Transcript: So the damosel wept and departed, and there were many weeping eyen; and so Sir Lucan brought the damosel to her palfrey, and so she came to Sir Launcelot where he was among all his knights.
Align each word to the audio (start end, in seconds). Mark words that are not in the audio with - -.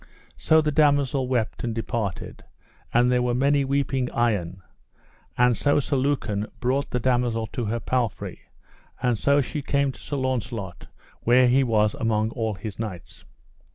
So 0.35 0.61
the 0.61 0.71
damosel 0.71 1.27
wept 1.27 1.63
and 1.63 1.75
departed, 1.75 2.43
and 2.91 3.11
there 3.11 3.21
were 3.21 3.35
many 3.35 3.63
weeping 3.63 4.09
eyen; 4.11 4.63
and 5.37 5.55
so 5.55 5.79
Sir 5.79 5.95
Lucan 5.95 6.47
brought 6.59 6.89
the 6.89 6.99
damosel 6.99 7.45
to 7.53 7.65
her 7.65 7.79
palfrey, 7.79 8.39
and 9.03 9.15
so 9.15 9.41
she 9.41 9.61
came 9.61 9.91
to 9.91 9.99
Sir 9.99 10.17
Launcelot 10.17 10.87
where 11.21 11.47
he 11.47 11.63
was 11.63 11.93
among 11.93 12.31
all 12.31 12.55
his 12.55 12.79
knights. 12.79 13.25